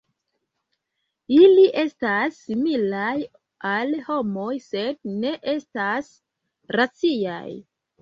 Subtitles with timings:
[1.35, 3.13] Ili estas similaj
[3.75, 6.13] al homoj, sed ne estas
[6.81, 7.49] raciaj.